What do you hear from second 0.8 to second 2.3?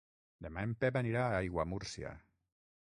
Pep anirà a Aiguamúrcia.